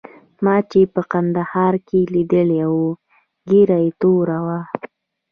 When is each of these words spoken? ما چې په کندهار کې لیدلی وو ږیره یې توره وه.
ما 0.43 0.55
چې 0.71 0.81
په 0.93 1.01
کندهار 1.11 1.73
کې 1.87 1.99
لیدلی 2.13 2.61
وو 2.71 2.87
ږیره 3.49 3.77
یې 3.85 3.91
توره 3.99 4.39
وه. 4.45 4.59